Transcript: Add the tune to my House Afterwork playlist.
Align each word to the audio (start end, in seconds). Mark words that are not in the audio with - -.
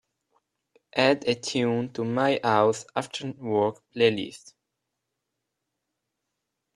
Add 0.95 1.21
the 1.21 1.35
tune 1.35 1.93
to 1.93 2.03
my 2.03 2.39
House 2.43 2.85
Afterwork 2.95 3.81
playlist. 3.95 4.55